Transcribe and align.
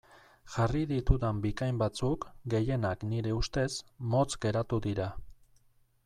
Jarri 0.51 0.79
ditudan 0.91 1.41
bikain 1.43 1.81
batzuk, 1.81 2.25
gehienak 2.53 3.05
nire 3.11 3.33
ustez, 3.41 3.67
motz 4.15 4.29
geratu 4.47 4.81
dira. 4.87 5.07